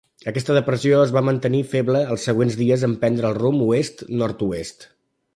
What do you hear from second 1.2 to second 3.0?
mantenir feble els següents dies en